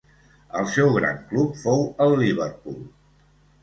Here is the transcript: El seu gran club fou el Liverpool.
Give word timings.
El 0.61 0.69
seu 0.77 0.89
gran 0.95 1.21
club 1.33 1.55
fou 1.67 1.87
el 2.09 2.19
Liverpool. 2.25 2.85